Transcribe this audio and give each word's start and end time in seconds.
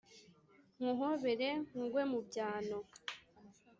Nguhobere 0.77 1.47
nkugwe 1.65 2.03
mu 2.11 2.19
byano 2.27 2.77